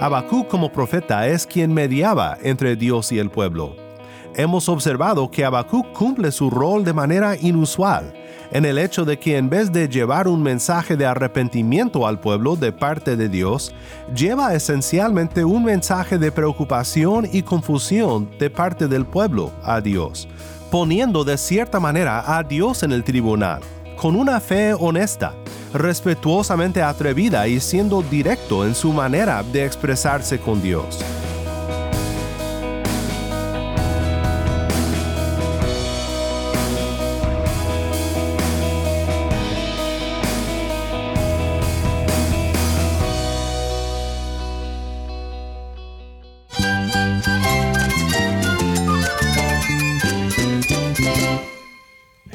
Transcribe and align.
Habacuc 0.00 0.48
como 0.48 0.70
profeta 0.70 1.26
es 1.28 1.46
quien 1.46 1.72
mediaba 1.72 2.36
entre 2.42 2.76
Dios 2.76 3.10
y 3.10 3.18
el 3.18 3.30
pueblo. 3.30 3.74
Hemos 4.36 4.68
observado 4.68 5.30
que 5.30 5.44
Habacuc 5.44 5.92
cumple 5.92 6.30
su 6.30 6.50
rol 6.50 6.84
de 6.84 6.92
manera 6.92 7.36
inusual, 7.40 8.12
en 8.50 8.64
el 8.64 8.78
hecho 8.78 9.04
de 9.04 9.18
que 9.18 9.36
en 9.36 9.48
vez 9.48 9.72
de 9.72 9.88
llevar 9.88 10.28
un 10.28 10.42
mensaje 10.42 10.96
de 10.96 11.06
arrepentimiento 11.06 12.06
al 12.06 12.20
pueblo 12.20 12.54
de 12.56 12.70
parte 12.70 13.16
de 13.16 13.28
Dios, 13.28 13.74
lleva 14.14 14.54
esencialmente 14.54 15.44
un 15.44 15.64
mensaje 15.64 16.18
de 16.18 16.32
preocupación 16.32 17.28
y 17.32 17.42
confusión 17.42 18.28
de 18.38 18.50
parte 18.50 18.88
del 18.88 19.06
pueblo 19.06 19.52
a 19.62 19.80
Dios, 19.80 20.28
poniendo 20.70 21.24
de 21.24 21.38
cierta 21.38 21.80
manera 21.80 22.36
a 22.36 22.42
Dios 22.42 22.82
en 22.82 22.92
el 22.92 23.04
tribunal, 23.04 23.60
con 23.96 24.16
una 24.16 24.38
fe 24.40 24.74
honesta, 24.74 25.32
respetuosamente 25.74 26.82
atrevida 26.82 27.46
y 27.48 27.60
siendo 27.60 28.00
directo 28.02 28.64
en 28.64 28.74
su 28.74 28.92
manera 28.92 29.42
de 29.42 29.66
expresarse 29.66 30.38
con 30.38 30.62
Dios. 30.62 31.04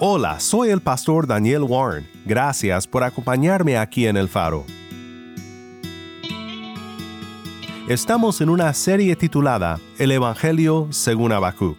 Hola, 0.00 0.38
soy 0.38 0.70
el 0.70 0.80
pastor 0.80 1.26
Daniel 1.26 1.64
Warren. 1.64 2.08
Gracias 2.24 2.86
por 2.86 3.02
acompañarme 3.02 3.76
aquí 3.76 4.06
en 4.06 4.16
El 4.16 4.28
Faro. 4.28 4.64
Estamos 7.88 8.40
en 8.40 8.48
una 8.48 8.72
serie 8.74 9.16
titulada 9.16 9.80
El 9.98 10.12
Evangelio 10.12 10.86
según 10.90 11.32
Habacuc. 11.32 11.76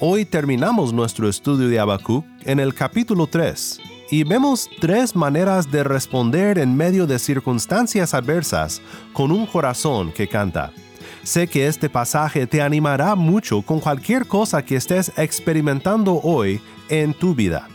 Hoy 0.00 0.24
terminamos 0.24 0.92
nuestro 0.92 1.28
estudio 1.28 1.68
de 1.68 1.78
Habacuc 1.78 2.24
en 2.40 2.58
el 2.58 2.74
capítulo 2.74 3.28
3 3.28 3.82
y 4.10 4.24
vemos 4.24 4.68
tres 4.80 5.14
maneras 5.14 5.70
de 5.70 5.84
responder 5.84 6.58
en 6.58 6.76
medio 6.76 7.06
de 7.06 7.20
circunstancias 7.20 8.14
adversas 8.14 8.82
con 9.12 9.30
un 9.30 9.46
corazón 9.46 10.10
que 10.10 10.26
canta. 10.26 10.72
Sé 11.22 11.46
que 11.48 11.66
este 11.66 11.90
pasaje 11.90 12.46
te 12.46 12.62
animará 12.62 13.14
mucho 13.14 13.62
con 13.62 13.80
cualquier 13.80 14.26
cosa 14.26 14.64
que 14.64 14.76
estés 14.76 15.12
experimentando 15.16 16.20
hoy 16.22 16.60
en 16.88 17.14
tu 17.14 17.34
vida. 17.34 17.68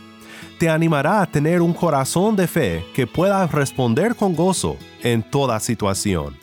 Te 0.58 0.68
animará 0.68 1.20
a 1.20 1.26
tener 1.26 1.60
un 1.60 1.72
corazón 1.72 2.36
de 2.36 2.46
fe 2.46 2.84
que 2.94 3.06
pueda 3.06 3.46
responder 3.46 4.14
con 4.14 4.34
gozo 4.34 4.76
en 5.02 5.22
toda 5.22 5.60
situación. 5.60 6.36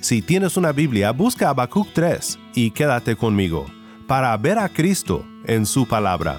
Si 0.00 0.22
tienes 0.22 0.56
una 0.56 0.72
Biblia, 0.72 1.12
busca 1.12 1.48
Habacuc 1.48 1.88
3 1.92 2.38
y 2.54 2.70
quédate 2.70 3.16
conmigo 3.16 3.66
para 4.06 4.36
ver 4.36 4.58
a 4.58 4.68
Cristo 4.68 5.24
en 5.46 5.66
su 5.66 5.86
palabra. 5.86 6.38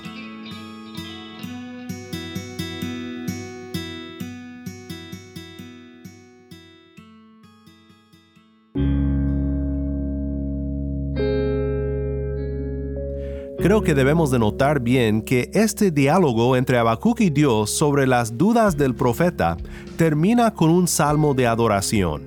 Creo 13.65 13.81
que 13.81 13.95
debemos 13.95 14.29
de 14.29 14.37
notar 14.37 14.79
bien 14.79 15.23
que 15.23 15.49
este 15.55 15.89
diálogo 15.89 16.55
entre 16.55 16.77
Habacuc 16.77 17.19
y 17.21 17.31
Dios 17.31 17.71
sobre 17.71 18.05
las 18.05 18.37
dudas 18.37 18.77
del 18.77 18.93
profeta 18.93 19.57
termina 19.97 20.53
con 20.53 20.69
un 20.69 20.87
salmo 20.87 21.33
de 21.33 21.47
adoración. 21.47 22.25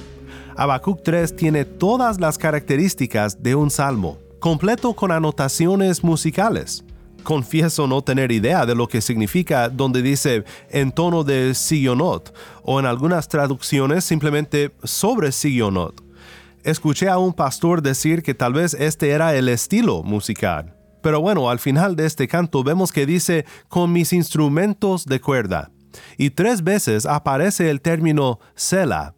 Habacuc 0.57 1.01
3 1.05 1.37
tiene 1.37 1.65
todas 1.65 2.19
las 2.19 2.39
características 2.39 3.41
de 3.41 3.55
un 3.55 3.71
salmo, 3.71 4.19
completo 4.41 4.95
con 4.95 5.13
anotaciones 5.13 6.03
musicales. 6.03 6.85
Confieso 7.23 7.87
no 7.87 8.03
tener 8.03 8.33
idea 8.33 8.67
de 8.67 8.75
lo 8.75 8.89
que 8.89 9.01
significa 9.01 9.69
donde 9.69 10.03
dice 10.03 10.43
en 10.71 10.91
tono 10.91 11.23
de 11.23 11.55
sigionot 11.55 12.35
o 12.65 12.81
en 12.81 12.87
algunas 12.87 13.29
traducciones 13.29 14.03
simplemente 14.03 14.73
sobre 14.83 15.31
sigionot. 15.31 16.03
Escuché 16.65 17.09
a 17.09 17.19
un 17.19 17.33
pastor 17.33 17.81
decir 17.81 18.25
que 18.25 18.35
tal 18.35 18.55
vez 18.55 18.75
este 18.75 19.11
era 19.11 19.37
el 19.37 19.49
estilo 19.49 20.03
musical. 20.03 20.78
Pero 21.09 21.23
bueno, 21.23 21.49
al 21.49 21.59
final 21.59 21.97
de 21.97 22.05
este 22.05 22.29
canto 22.29 22.63
vemos 22.63 22.93
que 22.93 23.07
dice 23.07 23.47
con 23.69 23.91
mis 23.91 24.13
instrumentos 24.13 25.07
de 25.07 25.23
cuerda. 25.23 25.71
Y 26.19 26.29
tres 26.29 26.63
veces 26.63 27.07
aparece 27.07 27.71
el 27.71 27.81
término 27.81 28.41
Sela. 28.55 29.15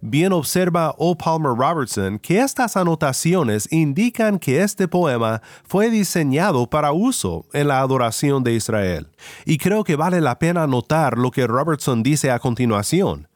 Bien 0.00 0.32
observa 0.32 0.94
O. 0.96 1.18
Palmer 1.18 1.50
Robertson 1.56 2.20
que 2.20 2.38
estas 2.38 2.76
anotaciones 2.76 3.66
indican 3.72 4.38
que 4.38 4.62
este 4.62 4.86
poema 4.86 5.42
fue 5.64 5.90
diseñado 5.90 6.70
para 6.70 6.92
uso 6.92 7.46
en 7.52 7.66
la 7.66 7.80
adoración 7.80 8.44
de 8.44 8.52
Israel. 8.54 9.08
Y 9.44 9.58
creo 9.58 9.82
que 9.82 9.96
vale 9.96 10.20
la 10.20 10.38
pena 10.38 10.68
notar 10.68 11.18
lo 11.18 11.32
que 11.32 11.48
Robertson 11.48 12.04
dice 12.04 12.30
a 12.30 12.38
continuación. 12.38 13.26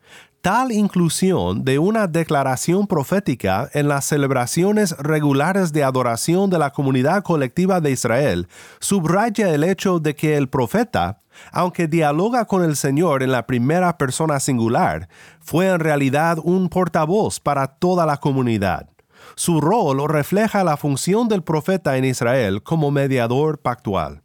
Tal 0.49 0.73
inclusión 0.73 1.63
de 1.63 1.79
una 1.79 2.07
declaración 2.07 2.87
profética 2.87 3.69
en 3.75 3.87
las 3.87 4.07
celebraciones 4.07 4.97
regulares 4.97 5.75
de 5.75 5.85
adoración 5.85 6.49
de 6.49 6.59
la 6.59 6.71
comunidad 6.71 7.23
colectiva 7.23 7.83
de 7.83 7.91
Israel 7.91 8.49
subraya 8.81 9.51
el 9.51 9.63
hecho 9.63 10.01
de 10.01 10.17
que 10.17 10.39
el 10.39 10.49
profeta, 10.49 11.19
aunque 11.53 11.87
dialoga 11.87 12.47
con 12.47 12.65
el 12.65 12.77
Señor 12.77 13.23
en 13.23 13.31
la 13.31 13.47
primera 13.47 13.99
persona 13.99 14.41
singular, 14.41 15.11
fue 15.39 15.69
en 15.69 15.81
realidad 15.81 16.39
un 16.43 16.71
portavoz 16.71 17.41
para 17.41 17.67
toda 17.67 18.07
la 18.07 18.17
comunidad. 18.17 18.89
Su 19.35 19.61
rol 19.61 20.03
refleja 20.09 20.65
la 20.65 20.79
función 20.79 21.29
del 21.29 21.43
profeta 21.43 21.99
en 21.99 22.07
Israel 22.07 22.63
como 22.63 22.91
mediador 22.91 23.59
pactual. 23.59 24.23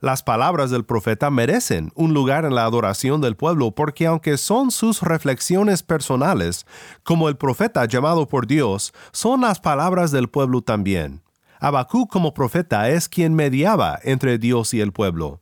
Las 0.00 0.22
palabras 0.22 0.70
del 0.70 0.84
profeta 0.84 1.30
merecen 1.30 1.92
un 1.94 2.14
lugar 2.14 2.44
en 2.44 2.54
la 2.54 2.64
adoración 2.64 3.20
del 3.20 3.36
pueblo 3.36 3.72
porque 3.72 4.06
aunque 4.06 4.36
son 4.36 4.70
sus 4.70 5.02
reflexiones 5.02 5.82
personales, 5.82 6.66
como 7.02 7.28
el 7.28 7.36
profeta 7.36 7.84
llamado 7.84 8.28
por 8.28 8.46
Dios, 8.46 8.92
son 9.12 9.42
las 9.42 9.60
palabras 9.60 10.10
del 10.10 10.28
pueblo 10.28 10.62
también. 10.62 11.22
Habacuc 11.60 12.10
como 12.10 12.34
profeta 12.34 12.88
es 12.88 13.08
quien 13.08 13.34
mediaba 13.34 13.98
entre 14.02 14.38
Dios 14.38 14.74
y 14.74 14.80
el 14.80 14.92
pueblo 14.92 15.40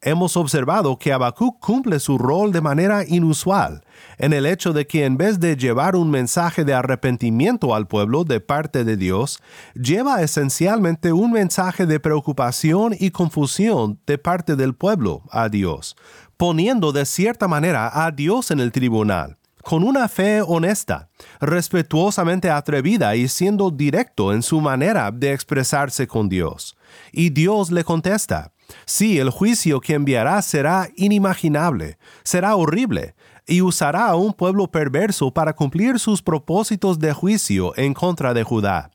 hemos 0.00 0.36
observado 0.36 0.98
que 0.98 1.12
Habacuc 1.12 1.58
cumple 1.60 2.00
su 2.00 2.18
rol 2.18 2.52
de 2.52 2.60
manera 2.60 3.04
inusual, 3.06 3.84
en 4.18 4.32
el 4.32 4.46
hecho 4.46 4.72
de 4.72 4.86
que 4.86 5.04
en 5.04 5.16
vez 5.16 5.40
de 5.40 5.56
llevar 5.56 5.96
un 5.96 6.10
mensaje 6.10 6.64
de 6.64 6.74
arrepentimiento 6.74 7.74
al 7.74 7.86
pueblo 7.86 8.24
de 8.24 8.40
parte 8.40 8.84
de 8.84 8.96
Dios, 8.96 9.40
lleva 9.74 10.22
esencialmente 10.22 11.12
un 11.12 11.32
mensaje 11.32 11.86
de 11.86 12.00
preocupación 12.00 12.94
y 12.98 13.10
confusión 13.10 13.98
de 14.06 14.18
parte 14.18 14.56
del 14.56 14.74
pueblo 14.74 15.22
a 15.30 15.48
Dios, 15.48 15.96
poniendo 16.36 16.92
de 16.92 17.06
cierta 17.06 17.48
manera 17.48 18.04
a 18.04 18.10
Dios 18.10 18.50
en 18.50 18.60
el 18.60 18.72
tribunal 18.72 19.38
con 19.64 19.82
una 19.82 20.08
fe 20.08 20.42
honesta, 20.42 21.08
respetuosamente 21.40 22.50
atrevida 22.50 23.16
y 23.16 23.26
siendo 23.28 23.70
directo 23.70 24.32
en 24.32 24.42
su 24.42 24.60
manera 24.60 25.10
de 25.10 25.32
expresarse 25.32 26.06
con 26.06 26.28
Dios. 26.28 26.76
Y 27.10 27.30
Dios 27.30 27.72
le 27.72 27.82
contesta, 27.82 28.52
Sí, 28.86 29.18
el 29.18 29.30
juicio 29.30 29.80
que 29.80 29.94
enviará 29.94 30.40
será 30.42 30.88
inimaginable, 30.96 31.98
será 32.22 32.56
horrible, 32.56 33.14
y 33.46 33.60
usará 33.60 34.08
a 34.08 34.16
un 34.16 34.32
pueblo 34.32 34.70
perverso 34.70 35.32
para 35.32 35.54
cumplir 35.54 35.98
sus 35.98 36.22
propósitos 36.22 36.98
de 36.98 37.12
juicio 37.12 37.76
en 37.76 37.94
contra 37.94 38.34
de 38.34 38.42
Judá. 38.42 38.90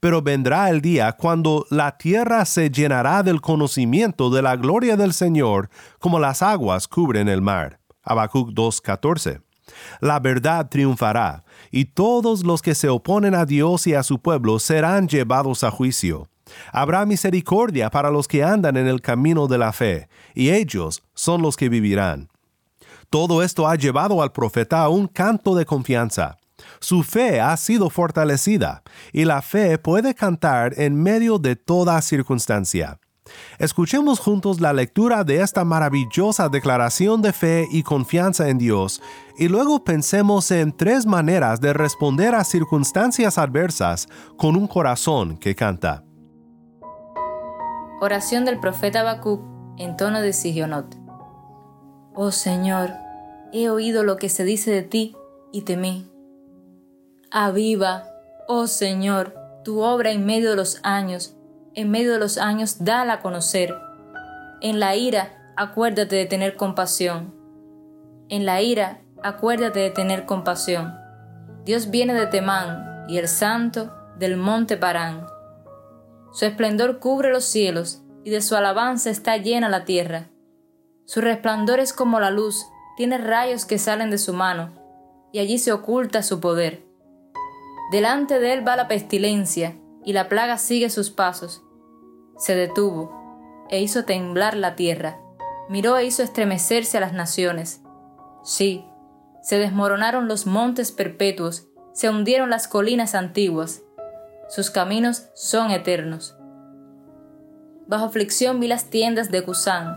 Pero 0.00 0.22
vendrá 0.22 0.70
el 0.70 0.80
día 0.80 1.12
cuando 1.12 1.66
la 1.70 1.98
tierra 1.98 2.44
se 2.44 2.70
llenará 2.70 3.22
del 3.22 3.40
conocimiento 3.40 4.30
de 4.30 4.42
la 4.42 4.56
gloria 4.56 4.96
del 4.96 5.12
Señor 5.12 5.68
como 5.98 6.18
las 6.18 6.42
aguas 6.42 6.88
cubren 6.88 7.28
el 7.28 7.42
mar. 7.42 7.78
Habacuc 8.02 8.50
2.14. 8.50 9.42
La 10.00 10.20
verdad 10.20 10.68
triunfará, 10.70 11.44
y 11.70 11.86
todos 11.86 12.44
los 12.44 12.62
que 12.62 12.74
se 12.74 12.88
oponen 12.88 13.34
a 13.34 13.44
Dios 13.44 13.86
y 13.86 13.94
a 13.94 14.02
su 14.02 14.20
pueblo 14.20 14.58
serán 14.58 15.08
llevados 15.08 15.64
a 15.64 15.70
juicio 15.70 16.28
Habrá 16.72 17.06
misericordia 17.06 17.90
para 17.90 18.10
los 18.10 18.28
que 18.28 18.42
andan 18.42 18.76
en 18.76 18.86
el 18.86 19.00
camino 19.00 19.46
de 19.46 19.58
la 19.58 19.72
fe, 19.72 20.08
y 20.34 20.50
ellos 20.50 21.02
son 21.14 21.42
los 21.42 21.56
que 21.56 21.68
vivirán. 21.68 22.28
Todo 23.10 23.42
esto 23.42 23.68
ha 23.68 23.76
llevado 23.76 24.22
al 24.22 24.32
profeta 24.32 24.82
a 24.82 24.88
un 24.88 25.06
canto 25.06 25.54
de 25.54 25.64
confianza. 25.64 26.38
Su 26.80 27.02
fe 27.02 27.40
ha 27.40 27.56
sido 27.56 27.90
fortalecida, 27.90 28.82
y 29.12 29.24
la 29.24 29.42
fe 29.42 29.78
puede 29.78 30.14
cantar 30.14 30.74
en 30.78 31.02
medio 31.02 31.38
de 31.38 31.56
toda 31.56 32.00
circunstancia. 32.02 32.98
Escuchemos 33.58 34.20
juntos 34.20 34.60
la 34.60 34.72
lectura 34.72 35.24
de 35.24 35.40
esta 35.40 35.64
maravillosa 35.64 36.48
declaración 36.48 37.22
de 37.22 37.32
fe 37.32 37.66
y 37.70 37.82
confianza 37.82 38.48
en 38.48 38.58
Dios 38.58 39.02
y 39.38 39.48
luego 39.48 39.82
pensemos 39.82 40.50
en 40.50 40.76
tres 40.76 41.06
maneras 41.06 41.60
de 41.60 41.72
responder 41.72 42.34
a 42.34 42.44
circunstancias 42.44 43.38
adversas 43.38 44.08
con 44.36 44.56
un 44.56 44.66
corazón 44.66 45.36
que 45.38 45.54
canta. 45.54 46.05
Oración 48.00 48.44
del 48.44 48.60
profeta 48.60 49.00
Habacuc 49.00 49.42
en 49.78 49.96
tono 49.96 50.20
de 50.20 50.32
Sigionot. 50.32 50.96
Oh 52.14 52.30
Señor, 52.30 52.90
he 53.52 53.68
oído 53.70 54.04
lo 54.04 54.16
que 54.16 54.28
se 54.28 54.44
dice 54.44 54.70
de 54.70 54.82
ti 54.82 55.16
y 55.52 55.62
temí. 55.62 56.10
Aviva, 57.30 58.04
oh 58.48 58.66
Señor, 58.66 59.34
tu 59.64 59.80
obra 59.80 60.12
en 60.12 60.24
medio 60.24 60.50
de 60.50 60.56
los 60.56 60.80
años 60.82 61.36
en 61.76 61.90
medio 61.90 62.14
de 62.14 62.18
los 62.18 62.38
años, 62.38 62.84
dala 62.84 63.12
a 63.12 63.20
conocer. 63.20 63.76
En 64.62 64.80
la 64.80 64.96
ira, 64.96 65.52
acuérdate 65.56 66.16
de 66.16 66.24
tener 66.24 66.56
compasión. 66.56 67.34
En 68.30 68.46
la 68.46 68.62
ira, 68.62 69.02
acuérdate 69.22 69.80
de 69.80 69.90
tener 69.90 70.24
compasión. 70.24 70.94
Dios 71.66 71.90
viene 71.90 72.14
de 72.14 72.26
Temán 72.28 73.04
y 73.08 73.18
el 73.18 73.28
santo 73.28 73.94
del 74.18 74.38
monte 74.38 74.78
Parán. 74.78 75.26
Su 76.36 76.44
esplendor 76.44 76.98
cubre 76.98 77.32
los 77.32 77.44
cielos 77.44 78.02
y 78.22 78.30
de 78.30 78.42
su 78.42 78.56
alabanza 78.56 79.08
está 79.08 79.38
llena 79.38 79.70
la 79.70 79.86
tierra. 79.86 80.28
Su 81.06 81.22
resplandor 81.22 81.80
es 81.80 81.94
como 81.94 82.20
la 82.20 82.30
luz, 82.30 82.66
tiene 82.98 83.16
rayos 83.16 83.64
que 83.64 83.78
salen 83.78 84.10
de 84.10 84.18
su 84.18 84.34
mano, 84.34 84.70
y 85.32 85.38
allí 85.38 85.56
se 85.56 85.72
oculta 85.72 86.22
su 86.22 86.38
poder. 86.40 86.84
Delante 87.90 88.38
de 88.38 88.52
él 88.52 88.68
va 88.68 88.76
la 88.76 88.86
pestilencia, 88.86 89.78
y 90.04 90.12
la 90.12 90.28
plaga 90.28 90.58
sigue 90.58 90.90
sus 90.90 91.10
pasos 91.10 91.62
se 92.36 92.54
detuvo 92.54 93.66
e 93.70 93.80
hizo 93.80 94.04
temblar 94.04 94.56
la 94.56 94.76
tierra, 94.76 95.18
miró 95.68 95.96
e 95.96 96.04
hizo 96.04 96.22
estremecerse 96.22 96.98
a 96.98 97.00
las 97.00 97.12
naciones. 97.12 97.80
Sí, 98.44 98.84
se 99.42 99.58
desmoronaron 99.58 100.28
los 100.28 100.46
montes 100.46 100.92
perpetuos, 100.92 101.68
se 101.94 102.10
hundieron 102.10 102.50
las 102.50 102.68
colinas 102.68 103.14
antiguas, 103.14 103.82
sus 104.48 104.70
caminos 104.70 105.28
son 105.34 105.70
eternos. 105.70 106.36
Bajo 107.86 108.06
aflicción 108.06 108.60
vi 108.60 108.68
las 108.68 108.90
tiendas 108.90 109.30
de 109.30 109.42
Cusán, 109.42 109.96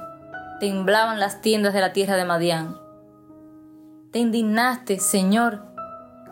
temblaban 0.59 1.19
las 1.19 1.41
tiendas 1.41 1.73
de 1.73 1.81
la 1.81 1.93
tierra 1.93 2.15
de 2.15 2.25
Madián. 2.25 2.77
Te 4.11 4.19
indignaste, 4.19 4.99
Señor, 4.99 5.63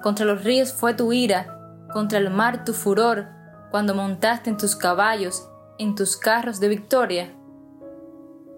contra 0.01 0.25
los 0.25 0.43
ríos 0.43 0.73
fue 0.73 0.93
tu 0.93 1.13
ira, 1.13 1.87
contra 1.91 2.19
el 2.19 2.29
mar 2.29 2.65
tu 2.65 2.73
furor, 2.73 3.27
cuando 3.71 3.93
montaste 3.93 4.49
en 4.49 4.57
tus 4.57 4.75
caballos 4.75 5.49
en 5.77 5.95
tus 5.95 6.17
carros 6.17 6.59
de 6.59 6.69
victoria. 6.69 7.33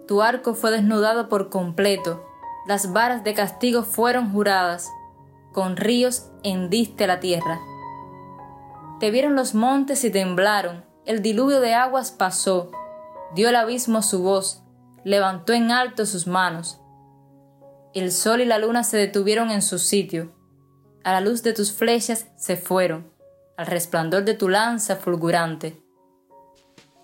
Tu 0.06 0.22
arco 0.22 0.54
fue 0.54 0.70
desnudado 0.70 1.28
por 1.28 1.50
completo, 1.50 2.24
las 2.66 2.92
varas 2.92 3.24
de 3.24 3.34
castigo 3.34 3.82
fueron 3.82 4.32
juradas, 4.32 4.88
con 5.52 5.76
ríos 5.76 6.30
hendiste 6.42 7.06
la 7.06 7.20
tierra. 7.20 7.60
Te 9.00 9.10
vieron 9.10 9.34
los 9.34 9.54
montes 9.54 10.04
y 10.04 10.10
temblaron, 10.10 10.84
el 11.06 11.22
diluvio 11.22 11.60
de 11.60 11.72
aguas 11.72 12.10
pasó, 12.10 12.70
dio 13.34 13.48
el 13.48 13.56
abismo 13.56 14.02
su 14.02 14.22
voz, 14.22 14.62
levantó 15.04 15.54
en 15.54 15.70
alto 15.70 16.04
sus 16.04 16.26
manos. 16.26 16.82
El 17.94 18.12
sol 18.12 18.42
y 18.42 18.44
la 18.44 18.58
luna 18.58 18.84
se 18.84 18.98
detuvieron 18.98 19.50
en 19.50 19.62
su 19.62 19.78
sitio, 19.78 20.32
a 21.02 21.12
la 21.12 21.22
luz 21.22 21.42
de 21.42 21.54
tus 21.54 21.72
flechas 21.72 22.26
se 22.36 22.58
fueron, 22.58 23.10
al 23.56 23.66
resplandor 23.68 24.24
de 24.24 24.34
tu 24.34 24.50
lanza 24.50 24.96
fulgurante. 24.96 25.82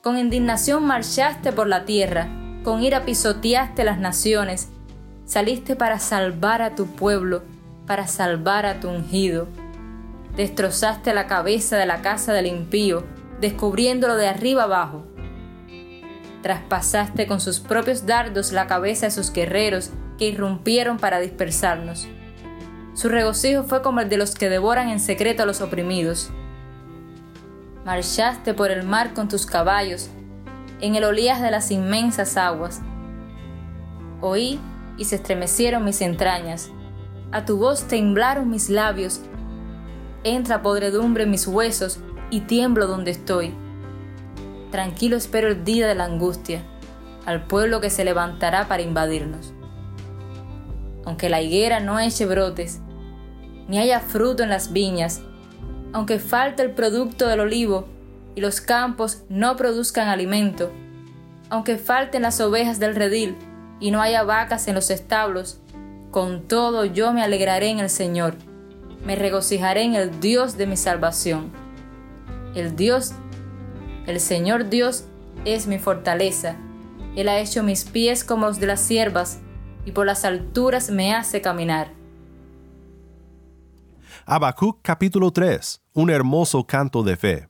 Con 0.02 0.18
indignación 0.18 0.84
marchaste 0.84 1.50
por 1.50 1.66
la 1.66 1.86
tierra, 1.86 2.28
con 2.62 2.82
ira 2.82 3.06
pisoteaste 3.06 3.84
las 3.84 3.98
naciones, 3.98 4.68
saliste 5.24 5.76
para 5.76 5.98
salvar 5.98 6.60
a 6.60 6.74
tu 6.74 6.86
pueblo, 6.88 7.42
para 7.86 8.06
salvar 8.06 8.66
a 8.66 8.80
tu 8.80 8.90
ungido. 8.90 9.48
Destrozaste 10.36 11.14
la 11.14 11.26
cabeza 11.26 11.76
de 11.76 11.86
la 11.86 12.02
casa 12.02 12.32
del 12.32 12.46
impío, 12.46 13.04
descubriéndolo 13.40 14.16
de 14.16 14.28
arriba 14.28 14.64
abajo. 14.64 15.04
Traspasaste 16.42 17.26
con 17.26 17.40
sus 17.40 17.60
propios 17.60 18.06
dardos 18.06 18.52
la 18.52 18.66
cabeza 18.66 19.06
de 19.06 19.12
sus 19.12 19.32
guerreros 19.32 19.90
que 20.18 20.28
irrumpieron 20.28 20.98
para 20.98 21.20
dispersarnos. 21.20 22.06
Su 22.94 23.08
regocijo 23.08 23.64
fue 23.64 23.82
como 23.82 24.00
el 24.00 24.08
de 24.08 24.16
los 24.16 24.34
que 24.34 24.48
devoran 24.48 24.88
en 24.88 25.00
secreto 25.00 25.42
a 25.42 25.46
los 25.46 25.60
oprimidos 25.60 26.30
marchaste 27.86 28.52
por 28.52 28.72
el 28.72 28.82
mar 28.82 29.14
con 29.14 29.28
tus 29.28 29.46
caballos, 29.46 30.10
en 30.80 30.96
el 30.96 31.04
oleaje 31.04 31.44
de 31.44 31.52
las 31.52 31.70
inmensas 31.70 32.36
aguas. 32.36 32.82
Oí 34.20 34.58
y 34.98 35.04
se 35.04 35.14
estremecieron 35.14 35.84
mis 35.84 36.00
entrañas, 36.00 36.68
a 37.30 37.44
tu 37.44 37.58
voz 37.58 37.86
temblaron 37.86 38.50
mis 38.50 38.70
labios, 38.70 39.20
entra 40.24 40.62
podredumbre 40.62 41.24
en 41.24 41.30
mis 41.30 41.46
huesos 41.46 41.98
y 42.30 42.40
tiemblo 42.40 42.86
donde 42.86 43.10
estoy. 43.10 43.54
Tranquilo 44.70 45.16
espero 45.16 45.48
el 45.48 45.64
día 45.64 45.86
de 45.86 45.94
la 45.94 46.04
angustia, 46.04 46.62
al 47.24 47.46
pueblo 47.46 47.80
que 47.80 47.90
se 47.90 48.04
levantará 48.04 48.68
para 48.68 48.82
invadirnos. 48.82 49.52
Aunque 51.04 51.28
la 51.28 51.40
higuera 51.40 51.80
no 51.80 52.00
eche 52.00 52.26
brotes, 52.26 52.80
ni 53.68 53.78
haya 53.78 54.00
fruto 54.00 54.42
en 54.42 54.48
las 54.48 54.72
viñas, 54.72 55.22
aunque 55.92 56.18
falte 56.18 56.62
el 56.62 56.72
producto 56.72 57.26
del 57.26 57.40
olivo 57.40 57.86
y 58.34 58.40
los 58.40 58.60
campos 58.60 59.22
no 59.28 59.56
produzcan 59.56 60.08
alimento, 60.08 60.70
aunque 61.48 61.76
falten 61.76 62.22
las 62.22 62.40
ovejas 62.40 62.78
del 62.78 62.94
redil 62.94 63.36
y 63.80 63.90
no 63.90 64.00
haya 64.00 64.22
vacas 64.24 64.68
en 64.68 64.74
los 64.74 64.90
establos, 64.90 65.60
con 66.10 66.48
todo 66.48 66.84
yo 66.84 67.12
me 67.12 67.22
alegraré 67.22 67.68
en 67.68 67.78
el 67.78 67.90
Señor, 67.90 68.36
me 69.06 69.14
regocijaré 69.14 69.84
en 69.84 69.94
el 69.94 70.20
Dios 70.20 70.56
de 70.56 70.66
mi 70.66 70.76
salvación. 70.76 71.52
El 72.56 72.74
Dios, 72.74 73.12
el 74.06 74.18
Señor 74.18 74.68
Dios 74.68 75.04
es 75.44 75.68
mi 75.68 75.78
fortaleza. 75.78 76.56
Él 77.14 77.28
ha 77.28 77.38
hecho 77.38 77.62
mis 77.62 77.84
pies 77.84 78.24
como 78.24 78.48
los 78.48 78.58
de 78.58 78.66
las 78.66 78.80
siervas, 78.80 79.38
y 79.84 79.92
por 79.92 80.06
las 80.06 80.24
alturas 80.24 80.90
me 80.90 81.14
hace 81.14 81.40
caminar. 81.40 81.92
Habacuc 84.24 84.80
capítulo 84.82 85.30
3, 85.30 85.82
un 85.92 86.10
hermoso 86.10 86.66
canto 86.66 87.04
de 87.04 87.16
fe. 87.16 87.48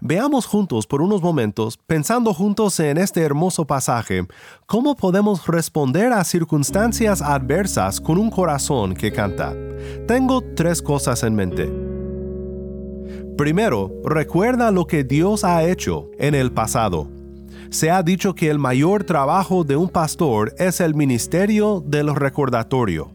Veamos 0.00 0.46
juntos 0.46 0.86
por 0.86 1.02
unos 1.02 1.22
momentos, 1.22 1.78
pensando 1.86 2.34
juntos 2.34 2.78
en 2.80 2.98
este 2.98 3.22
hermoso 3.22 3.66
pasaje, 3.66 4.26
cómo 4.66 4.96
podemos 4.96 5.46
responder 5.46 6.12
a 6.12 6.24
circunstancias 6.24 7.22
adversas 7.22 8.00
con 8.00 8.18
un 8.18 8.30
corazón 8.30 8.94
que 8.94 9.12
canta. 9.12 9.54
Tengo 10.06 10.42
tres 10.54 10.82
cosas 10.82 11.22
en 11.22 11.34
mente. 11.34 11.72
Primero, 13.36 13.92
recuerda 14.04 14.70
lo 14.70 14.86
que 14.86 15.04
Dios 15.04 15.44
ha 15.44 15.64
hecho 15.64 16.10
en 16.18 16.34
el 16.34 16.52
pasado. 16.52 17.08
Se 17.70 17.90
ha 17.90 18.02
dicho 18.02 18.34
que 18.34 18.50
el 18.50 18.58
mayor 18.58 19.04
trabajo 19.04 19.64
de 19.64 19.76
un 19.76 19.88
pastor 19.88 20.54
es 20.58 20.80
el 20.80 20.94
ministerio 20.94 21.82
del 21.84 22.14
recordatorio 22.14 23.10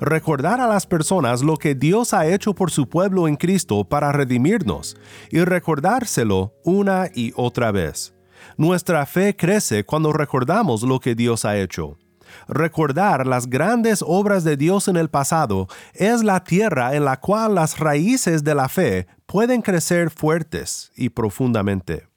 recordar 0.00 0.60
a 0.60 0.66
las 0.66 0.86
personas 0.86 1.42
lo 1.42 1.56
que 1.56 1.74
Dios 1.74 2.14
ha 2.14 2.26
hecho 2.26 2.54
por 2.54 2.70
su 2.70 2.88
pueblo 2.88 3.28
en 3.28 3.36
Cristo 3.36 3.84
para 3.84 4.12
redimirnos 4.12 4.96
y 5.30 5.40
recordárselo 5.40 6.54
una 6.64 7.08
y 7.14 7.32
otra 7.36 7.72
vez. 7.72 8.14
Nuestra 8.56 9.06
fe 9.06 9.36
crece 9.36 9.84
cuando 9.84 10.12
recordamos 10.12 10.82
lo 10.82 11.00
que 11.00 11.14
Dios 11.14 11.44
ha 11.44 11.56
hecho. 11.58 11.98
Recordar 12.46 13.26
las 13.26 13.48
grandes 13.48 14.04
obras 14.06 14.44
de 14.44 14.56
Dios 14.56 14.88
en 14.88 14.96
el 14.96 15.08
pasado 15.08 15.66
es 15.94 16.22
la 16.22 16.44
tierra 16.44 16.94
en 16.94 17.04
la 17.04 17.18
cual 17.18 17.54
las 17.54 17.78
raíces 17.78 18.44
de 18.44 18.54
la 18.54 18.68
fe 18.68 19.06
pueden 19.26 19.62
crecer 19.62 20.10
fuertes 20.10 20.90
y 20.96 21.10
profundamente. 21.10 22.07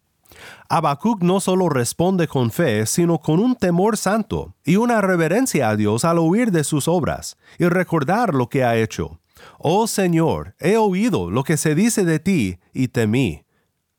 Habacuc 0.70 1.22
no 1.22 1.40
solo 1.40 1.70
responde 1.70 2.28
con 2.28 2.52
fe, 2.52 2.86
sino 2.86 3.20
con 3.20 3.40
un 3.40 3.56
temor 3.56 3.98
santo 3.98 4.56
y 4.64 4.78
una 4.78 5.02
reverencia 5.02 5.70
a 5.70 5.76
Dios 5.76 6.06
al 6.06 6.20
oír 6.20 6.52
de 6.52 6.64
sus 6.64 6.88
obras 6.88 7.38
y 7.58 7.66
recordar 7.66 8.34
lo 8.34 8.48
que 8.50 8.64
ha 8.64 8.78
hecho. 8.78 9.20
Oh 9.58 9.88
Señor, 9.88 10.56
he 10.60 10.78
oído 10.78 11.30
lo 11.30 11.44
que 11.44 11.58
se 11.58 11.76
dice 11.76 12.06
de 12.06 12.20
ti 12.20 12.60
y 12.74 12.88
temí. 12.88 13.46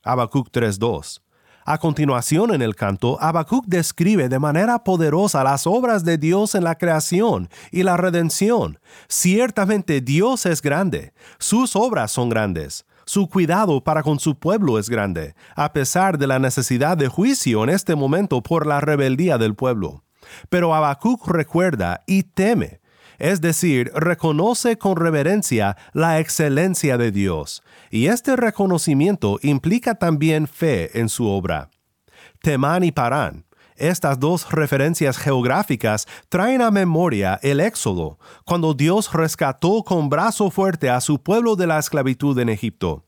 Habacuc 0.04 0.50
3.2. 0.50 1.20
A 1.64 1.78
continuación 1.78 2.52
en 2.52 2.60
el 2.60 2.74
canto, 2.74 3.18
Habacuc 3.20 3.66
describe 3.66 4.28
de 4.28 4.40
manera 4.40 4.82
poderosa 4.82 5.44
las 5.44 5.66
obras 5.66 6.04
de 6.04 6.18
Dios 6.18 6.56
en 6.56 6.64
la 6.64 6.74
creación 6.76 7.48
y 7.70 7.84
la 7.84 7.96
redención. 7.96 8.80
Ciertamente 9.08 10.00
Dios 10.00 10.44
es 10.46 10.60
grande, 10.60 11.12
sus 11.38 11.76
obras 11.76 12.10
son 12.10 12.30
grandes 12.30 12.84
Su 13.12 13.28
cuidado 13.28 13.84
para 13.84 14.02
con 14.02 14.18
su 14.18 14.38
pueblo 14.38 14.78
es 14.78 14.88
grande, 14.88 15.34
a 15.54 15.74
pesar 15.74 16.16
de 16.16 16.26
la 16.26 16.38
necesidad 16.38 16.96
de 16.96 17.08
juicio 17.08 17.62
en 17.62 17.68
este 17.68 17.94
momento 17.94 18.42
por 18.42 18.66
la 18.66 18.80
rebeldía 18.80 19.36
del 19.36 19.54
pueblo. 19.54 20.02
Pero 20.48 20.74
Habacuc 20.74 21.28
recuerda 21.28 22.04
y 22.06 22.22
teme, 22.22 22.80
es 23.18 23.42
decir, 23.42 23.92
reconoce 23.94 24.78
con 24.78 24.96
reverencia 24.96 25.76
la 25.92 26.20
excelencia 26.20 26.96
de 26.96 27.10
Dios, 27.10 27.62
y 27.90 28.06
este 28.06 28.34
reconocimiento 28.34 29.38
implica 29.42 29.96
también 29.96 30.48
fe 30.48 30.98
en 30.98 31.10
su 31.10 31.28
obra. 31.28 31.68
Temán 32.40 32.82
y 32.82 32.92
Parán, 32.92 33.44
estas 33.82 34.20
dos 34.20 34.48
referencias 34.52 35.18
geográficas 35.18 36.06
traen 36.28 36.62
a 36.62 36.70
memoria 36.70 37.40
el 37.42 37.58
Éxodo, 37.58 38.18
cuando 38.44 38.74
Dios 38.74 39.12
rescató 39.12 39.82
con 39.82 40.08
brazo 40.08 40.50
fuerte 40.50 40.88
a 40.88 41.00
su 41.00 41.20
pueblo 41.20 41.56
de 41.56 41.66
la 41.66 41.80
esclavitud 41.80 42.38
en 42.38 42.48
Egipto. 42.48 43.04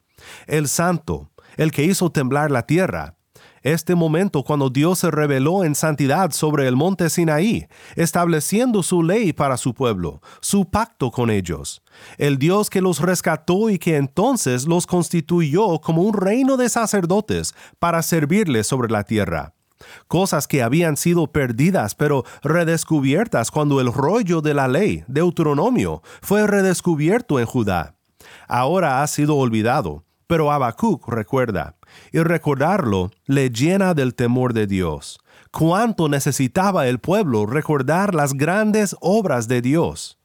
El 0.46 0.66
Santo, 0.66 1.30
el 1.56 1.70
que 1.70 1.84
hizo 1.84 2.10
temblar 2.10 2.50
la 2.50 2.66
tierra. 2.66 3.16
Este 3.62 3.94
momento 3.94 4.42
cuando 4.42 4.68
Dios 4.68 4.98
se 4.98 5.10
reveló 5.10 5.64
en 5.64 5.76
santidad 5.76 6.32
sobre 6.32 6.66
el 6.66 6.74
monte 6.74 7.08
Sinaí, 7.08 7.66
estableciendo 7.94 8.82
su 8.82 9.02
ley 9.02 9.32
para 9.32 9.56
su 9.56 9.74
pueblo, 9.74 10.20
su 10.40 10.68
pacto 10.68 11.12
con 11.12 11.30
ellos. 11.30 11.82
El 12.18 12.38
Dios 12.38 12.68
que 12.68 12.82
los 12.82 12.98
rescató 12.98 13.70
y 13.70 13.78
que 13.78 13.96
entonces 13.96 14.66
los 14.66 14.86
constituyó 14.86 15.78
como 15.80 16.02
un 16.02 16.14
reino 16.14 16.56
de 16.56 16.68
sacerdotes 16.68 17.54
para 17.78 18.02
servirle 18.02 18.64
sobre 18.64 18.90
la 18.90 19.04
tierra 19.04 19.53
cosas 20.08 20.46
que 20.46 20.62
habían 20.62 20.96
sido 20.96 21.26
perdidas 21.32 21.94
pero 21.94 22.24
redescubiertas 22.42 23.50
cuando 23.50 23.80
el 23.80 23.92
rollo 23.92 24.40
de 24.40 24.54
la 24.54 24.68
ley, 24.68 25.04
Deuteronomio, 25.06 26.02
fue 26.22 26.46
redescubierto 26.46 27.40
en 27.40 27.46
Judá. 27.46 27.96
Ahora 28.48 29.02
ha 29.02 29.06
sido 29.06 29.36
olvidado, 29.36 30.04
pero 30.26 30.50
Habacuc 30.50 31.08
recuerda, 31.08 31.76
y 32.12 32.18
recordarlo 32.20 33.10
le 33.26 33.50
llena 33.50 33.94
del 33.94 34.14
temor 34.14 34.52
de 34.52 34.66
Dios. 34.66 35.18
Cuánto 35.50 36.08
necesitaba 36.08 36.88
el 36.88 36.98
pueblo 36.98 37.46
recordar 37.46 38.14
las 38.14 38.34
grandes 38.34 38.96
obras 39.00 39.46
de 39.46 39.62
Dios. 39.62 40.18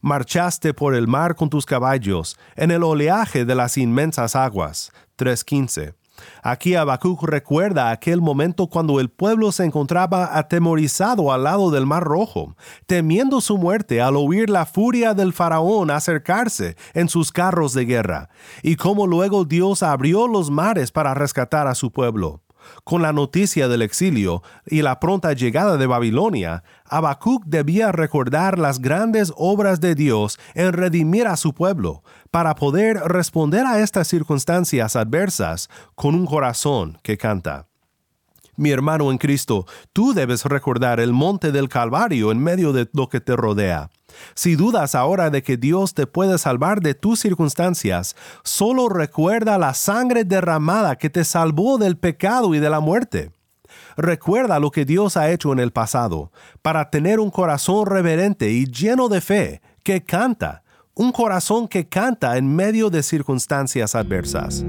Marchaste 0.00 0.72
por 0.72 0.94
el 0.94 1.08
mar 1.08 1.34
con 1.34 1.50
tus 1.50 1.66
caballos, 1.66 2.38
en 2.56 2.70
el 2.70 2.82
oleaje 2.84 3.44
de 3.44 3.54
las 3.54 3.76
inmensas 3.76 4.36
aguas. 4.36 4.92
315. 5.16 5.99
Aquí 6.42 6.74
Habacuc 6.74 7.22
recuerda 7.24 7.90
aquel 7.90 8.20
momento 8.20 8.68
cuando 8.68 9.00
el 9.00 9.10
pueblo 9.10 9.52
se 9.52 9.64
encontraba 9.64 10.36
atemorizado 10.36 11.32
al 11.32 11.44
lado 11.44 11.70
del 11.70 11.86
Mar 11.86 12.04
Rojo, 12.04 12.56
temiendo 12.86 13.40
su 13.40 13.58
muerte 13.58 14.00
al 14.00 14.16
oír 14.16 14.50
la 14.50 14.66
furia 14.66 15.14
del 15.14 15.32
faraón 15.32 15.90
acercarse 15.90 16.76
en 16.94 17.08
sus 17.08 17.32
carros 17.32 17.74
de 17.74 17.84
guerra, 17.84 18.28
y 18.62 18.76
cómo 18.76 19.06
luego 19.06 19.44
Dios 19.44 19.82
abrió 19.82 20.26
los 20.28 20.50
mares 20.50 20.92
para 20.92 21.14
rescatar 21.14 21.66
a 21.66 21.74
su 21.74 21.92
pueblo. 21.92 22.42
Con 22.84 23.02
la 23.02 23.12
noticia 23.12 23.68
del 23.68 23.82
exilio 23.82 24.42
y 24.66 24.82
la 24.82 25.00
pronta 25.00 25.32
llegada 25.32 25.76
de 25.76 25.86
Babilonia, 25.86 26.62
Habacuc 26.84 27.44
debía 27.46 27.92
recordar 27.92 28.58
las 28.58 28.80
grandes 28.80 29.32
obras 29.36 29.80
de 29.80 29.94
Dios 29.94 30.38
en 30.54 30.72
redimir 30.72 31.26
a 31.26 31.36
su 31.36 31.54
pueblo, 31.54 32.02
para 32.30 32.54
poder 32.54 32.96
responder 32.98 33.66
a 33.66 33.80
estas 33.80 34.08
circunstancias 34.08 34.96
adversas 34.96 35.68
con 35.94 36.14
un 36.14 36.26
corazón 36.26 36.98
que 37.02 37.16
canta. 37.16 37.66
Mi 38.56 38.70
hermano 38.70 39.10
en 39.10 39.16
Cristo, 39.16 39.64
tú 39.92 40.12
debes 40.12 40.44
recordar 40.44 41.00
el 41.00 41.12
monte 41.12 41.50
del 41.50 41.68
Calvario 41.68 42.30
en 42.30 42.42
medio 42.42 42.72
de 42.72 42.88
lo 42.92 43.08
que 43.08 43.20
te 43.20 43.34
rodea. 43.34 43.88
Si 44.34 44.54
dudas 44.54 44.94
ahora 44.94 45.30
de 45.30 45.42
que 45.42 45.56
Dios 45.56 45.94
te 45.94 46.06
puede 46.06 46.36
salvar 46.36 46.80
de 46.80 46.94
tus 46.94 47.20
circunstancias, 47.20 48.16
solo 48.42 48.88
recuerda 48.88 49.56
la 49.56 49.72
sangre 49.72 50.24
derramada 50.24 50.96
que 50.96 51.08
te 51.08 51.24
salvó 51.24 51.78
del 51.78 51.96
pecado 51.96 52.54
y 52.54 52.58
de 52.58 52.68
la 52.68 52.80
muerte. 52.80 53.32
Recuerda 53.96 54.58
lo 54.58 54.70
que 54.70 54.84
Dios 54.84 55.16
ha 55.16 55.30
hecho 55.30 55.52
en 55.52 55.58
el 55.58 55.72
pasado, 55.72 56.30
para 56.60 56.90
tener 56.90 57.18
un 57.18 57.30
corazón 57.30 57.86
reverente 57.86 58.50
y 58.50 58.66
lleno 58.66 59.08
de 59.08 59.20
fe, 59.20 59.62
que 59.84 60.04
canta, 60.04 60.64
un 61.00 61.12
corazón 61.12 61.66
que 61.66 61.88
canta 61.88 62.36
en 62.36 62.54
medio 62.54 62.90
de 62.90 63.02
circunstancias 63.02 63.94
adversas. 63.94 64.66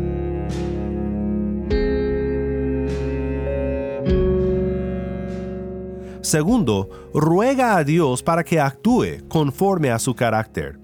Segundo, 6.21 6.89
ruega 7.13 7.75
a 7.75 7.83
Dios 7.83 8.23
para 8.23 8.45
que 8.45 8.61
actúe 8.61 9.27
conforme 9.27 9.91
a 9.91 9.99
su 9.99 10.15
carácter. 10.15 10.79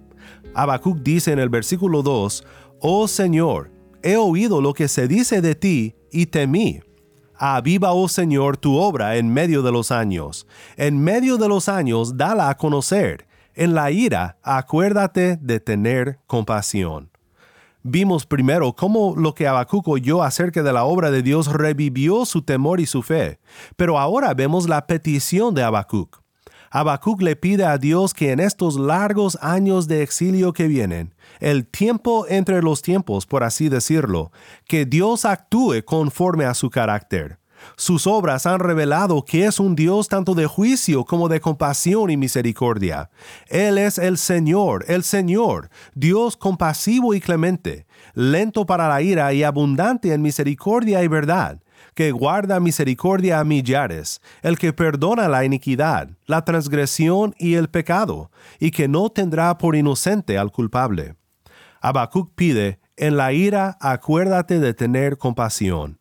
Habacuc 0.53 0.97
dice 0.97 1.31
en 1.31 1.39
el 1.39 1.47
versículo 1.47 2.03
2, 2.03 2.43
Oh 2.81 3.07
Señor, 3.07 3.71
he 4.03 4.17
oído 4.17 4.59
lo 4.59 4.73
que 4.73 4.89
se 4.89 5.07
dice 5.07 5.39
de 5.39 5.55
ti 5.55 5.95
y 6.11 6.25
temí. 6.25 6.81
Aviva, 7.35 7.93
oh 7.93 8.09
Señor, 8.09 8.57
tu 8.57 8.75
obra 8.75 9.15
en 9.15 9.33
medio 9.33 9.61
de 9.61 9.71
los 9.71 9.91
años. 9.91 10.45
En 10.75 11.01
medio 11.01 11.37
de 11.37 11.47
los 11.47 11.69
años, 11.69 12.17
dala 12.17 12.49
a 12.49 12.57
conocer. 12.57 13.27
En 13.57 13.73
la 13.73 13.91
ira, 13.91 14.37
acuérdate 14.43 15.37
de 15.37 15.59
tener 15.59 16.19
compasión 16.27 17.09
vimos 17.89 18.25
primero 18.25 18.73
cómo 18.73 19.15
lo 19.17 19.33
que 19.33 19.47
Habacuc 19.47 19.87
oyó 19.87 20.21
acerca 20.21 20.61
de 20.61 20.73
la 20.73 20.83
obra 20.83 21.09
de 21.09 21.21
Dios 21.23 21.51
revivió 21.51 22.25
su 22.25 22.41
temor 22.41 22.79
y 22.79 22.85
su 22.85 23.01
fe. 23.01 23.39
Pero 23.75 23.97
ahora 23.97 24.33
vemos 24.33 24.67
la 24.67 24.85
petición 24.87 25.55
de 25.55 25.63
Habacuc. 25.63 26.21
Habacuc 26.69 27.21
le 27.21 27.37
pide 27.37 27.65
a 27.65 27.77
Dios 27.77 28.13
que 28.13 28.31
en 28.31 28.41
estos 28.41 28.77
largos 28.77 29.37
años 29.41 29.87
de 29.87 30.03
exilio 30.03 30.51
que 30.51 30.67
vienen, 30.67 31.15
el 31.39 31.65
tiempo 31.65 32.25
entre 32.27 32.61
los 32.61 32.81
tiempos, 32.81 33.25
por 33.25 33.43
así 33.43 33.69
decirlo, 33.69 34.31
que 34.67 34.85
Dios 34.85 35.23
actúe 35.23 35.83
conforme 35.85 36.43
a 36.43 36.53
su 36.53 36.69
carácter. 36.69 37.39
Sus 37.75 38.07
obras 38.07 38.45
han 38.45 38.59
revelado 38.59 39.23
que 39.23 39.45
es 39.45 39.59
un 39.59 39.75
Dios 39.75 40.07
tanto 40.07 40.33
de 40.33 40.45
juicio 40.45 41.05
como 41.05 41.29
de 41.29 41.41
compasión 41.41 42.09
y 42.09 42.17
misericordia. 42.17 43.09
Él 43.47 43.77
es 43.77 43.97
el 43.97 44.17
Señor, 44.17 44.85
el 44.87 45.03
Señor, 45.03 45.69
Dios 45.93 46.37
compasivo 46.37 47.13
y 47.13 47.21
clemente, 47.21 47.85
lento 48.13 48.65
para 48.65 48.87
la 48.87 49.01
ira 49.01 49.33
y 49.33 49.43
abundante 49.43 50.13
en 50.13 50.21
misericordia 50.21 51.03
y 51.03 51.07
verdad, 51.07 51.61
que 51.93 52.11
guarda 52.11 52.59
misericordia 52.59 53.39
a 53.39 53.43
millares, 53.43 54.21
el 54.41 54.57
que 54.57 54.73
perdona 54.73 55.27
la 55.27 55.45
iniquidad, 55.45 56.09
la 56.25 56.45
transgresión 56.45 57.35
y 57.37 57.55
el 57.55 57.69
pecado, 57.69 58.31
y 58.59 58.71
que 58.71 58.87
no 58.87 59.09
tendrá 59.09 59.57
por 59.57 59.75
inocente 59.75 60.37
al 60.37 60.51
culpable. 60.51 61.15
Habacuc 61.81 62.33
pide, 62.35 62.79
en 62.95 63.17
la 63.17 63.33
ira 63.33 63.77
acuérdate 63.79 64.59
de 64.59 64.73
tener 64.73 65.17
compasión 65.17 65.99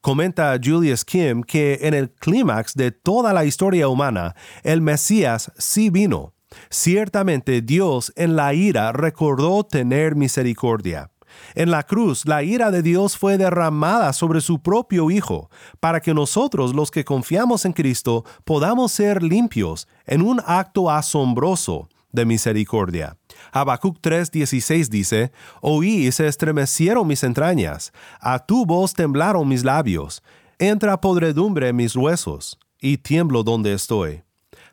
Comenta 0.00 0.58
Julius 0.62 1.04
Kim 1.04 1.42
que 1.42 1.78
en 1.82 1.94
el 1.94 2.10
clímax 2.10 2.74
de 2.74 2.90
toda 2.92 3.32
la 3.32 3.44
historia 3.44 3.88
humana, 3.88 4.34
el 4.62 4.80
Mesías 4.80 5.52
sí 5.58 5.90
vino. 5.90 6.34
Ciertamente 6.70 7.60
Dios 7.60 8.12
en 8.16 8.36
la 8.36 8.54
ira 8.54 8.92
recordó 8.92 9.64
tener 9.64 10.14
misericordia. 10.14 11.10
En 11.54 11.70
la 11.70 11.82
cruz, 11.82 12.26
la 12.26 12.42
ira 12.42 12.70
de 12.70 12.82
Dios 12.82 13.16
fue 13.16 13.36
derramada 13.36 14.12
sobre 14.12 14.40
su 14.40 14.62
propio 14.62 15.10
Hijo, 15.10 15.50
para 15.80 16.00
que 16.00 16.14
nosotros 16.14 16.74
los 16.74 16.90
que 16.90 17.04
confiamos 17.04 17.64
en 17.64 17.72
Cristo 17.72 18.24
podamos 18.44 18.92
ser 18.92 19.22
limpios 19.22 19.88
en 20.06 20.22
un 20.22 20.40
acto 20.46 20.90
asombroso 20.90 21.88
de 22.12 22.24
misericordia. 22.24 23.16
Habacuc 23.52 23.98
3:16 24.00 24.88
dice, 24.88 25.32
Oí 25.60 26.06
y 26.06 26.12
se 26.12 26.26
estremecieron 26.26 27.06
mis 27.06 27.22
entrañas, 27.22 27.92
a 28.20 28.38
tu 28.38 28.66
voz 28.66 28.94
temblaron 28.94 29.48
mis 29.48 29.64
labios, 29.64 30.22
entra 30.58 31.00
podredumbre 31.00 31.68
en 31.68 31.76
mis 31.76 31.96
huesos, 31.96 32.58
y 32.80 32.98
tiemblo 32.98 33.42
donde 33.42 33.72
estoy. 33.72 34.22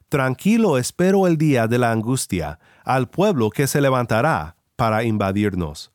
Tranquilo 0.10 0.78
espero 0.78 1.26
el 1.26 1.38
día 1.38 1.68
de 1.68 1.80
la 1.80 1.92
angustia, 1.92 2.60
al 2.84 3.10
pueblo 3.10 3.50
que 3.50 3.66
se 3.68 3.82
levantará 3.82 4.56
para 4.76 5.04
invadirnos. 5.04 5.92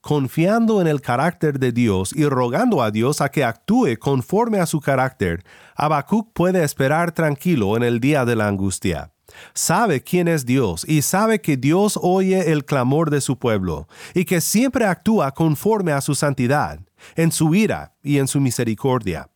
Confiando 0.00 0.80
en 0.80 0.86
el 0.86 1.02
carácter 1.02 1.58
de 1.58 1.72
Dios 1.72 2.14
y 2.16 2.24
rogando 2.24 2.82
a 2.82 2.90
Dios 2.90 3.20
a 3.20 3.28
que 3.28 3.44
actúe 3.44 3.98
conforme 3.98 4.58
a 4.58 4.64
su 4.64 4.80
carácter, 4.80 5.44
Habacuc 5.76 6.32
puede 6.32 6.64
esperar 6.64 7.12
tranquilo 7.12 7.76
en 7.76 7.82
el 7.82 8.00
día 8.00 8.24
de 8.24 8.34
la 8.34 8.48
angustia. 8.48 9.12
Sabe 9.54 10.02
quién 10.02 10.28
es 10.28 10.46
Dios 10.46 10.84
y 10.88 11.02
sabe 11.02 11.40
que 11.40 11.56
Dios 11.56 11.98
oye 12.02 12.52
el 12.52 12.64
clamor 12.64 13.10
de 13.10 13.20
su 13.20 13.38
pueblo 13.38 13.88
y 14.14 14.24
que 14.24 14.40
siempre 14.40 14.84
actúa 14.84 15.32
conforme 15.32 15.92
a 15.92 16.00
su 16.00 16.14
santidad, 16.14 16.80
en 17.16 17.32
su 17.32 17.54
ira 17.54 17.94
y 18.02 18.18
en 18.18 18.28
su 18.28 18.40
misericordia. 18.40 19.28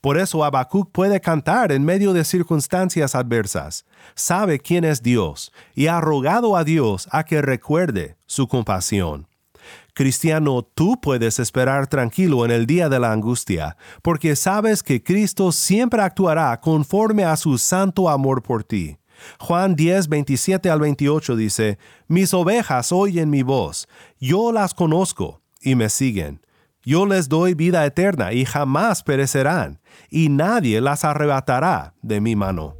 Por 0.00 0.18
eso 0.18 0.44
Habacuc 0.44 0.90
puede 0.92 1.20
cantar 1.20 1.72
en 1.72 1.84
medio 1.84 2.12
de 2.12 2.24
circunstancias 2.24 3.14
adversas. 3.14 3.84
Sabe 4.14 4.58
quién 4.58 4.84
es 4.84 5.02
Dios 5.02 5.52
y 5.74 5.86
ha 5.86 6.00
rogado 6.00 6.56
a 6.56 6.64
Dios 6.64 7.08
a 7.10 7.24
que 7.24 7.42
recuerde 7.42 8.16
su 8.26 8.46
compasión. 8.46 9.26
Cristiano, 9.94 10.62
tú 10.62 11.00
puedes 11.00 11.38
esperar 11.38 11.86
tranquilo 11.86 12.44
en 12.44 12.50
el 12.50 12.66
día 12.66 12.88
de 12.88 12.98
la 12.98 13.12
angustia, 13.12 13.76
porque 14.02 14.36
sabes 14.36 14.82
que 14.82 15.02
Cristo 15.02 15.52
siempre 15.52 16.00
actuará 16.00 16.58
conforme 16.60 17.24
a 17.24 17.36
su 17.36 17.58
santo 17.58 18.08
amor 18.08 18.42
por 18.42 18.64
ti. 18.64 18.99
Juan 19.38 19.74
10, 19.74 20.08
27 20.08 20.70
al 20.70 20.80
28 20.80 21.36
dice, 21.36 21.78
Mis 22.08 22.34
ovejas 22.34 22.92
oyen 22.92 23.30
mi 23.30 23.42
voz, 23.42 23.88
yo 24.18 24.52
las 24.52 24.74
conozco, 24.74 25.42
y 25.60 25.74
me 25.74 25.88
siguen. 25.88 26.40
Yo 26.82 27.04
les 27.04 27.28
doy 27.28 27.54
vida 27.54 27.84
eterna 27.84 28.32
y 28.32 28.44
jamás 28.46 29.02
perecerán, 29.02 29.80
y 30.08 30.30
nadie 30.30 30.80
las 30.80 31.04
arrebatará 31.04 31.94
de 32.00 32.20
mi 32.20 32.36
mano. 32.36 32.76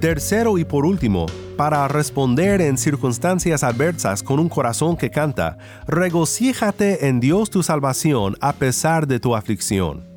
Tercero 0.00 0.56
y 0.56 0.64
por 0.64 0.86
último, 0.86 1.26
para 1.60 1.86
responder 1.88 2.62
en 2.62 2.78
circunstancias 2.78 3.62
adversas 3.62 4.22
con 4.22 4.40
un 4.40 4.48
corazón 4.48 4.96
que 4.96 5.10
canta, 5.10 5.58
regocíjate 5.86 7.06
en 7.06 7.20
Dios 7.20 7.50
tu 7.50 7.62
salvación 7.62 8.34
a 8.40 8.54
pesar 8.54 9.06
de 9.06 9.20
tu 9.20 9.36
aflicción. 9.36 10.08